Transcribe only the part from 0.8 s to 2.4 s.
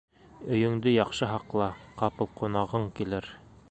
яҡшы һаҡла, ҡапыл